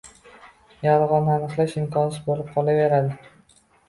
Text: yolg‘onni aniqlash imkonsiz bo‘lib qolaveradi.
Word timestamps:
yolg‘onni 0.85 1.29
aniqlash 1.33 1.75
imkonsiz 1.81 2.23
bo‘lib 2.31 2.49
qolaveradi. 2.57 3.13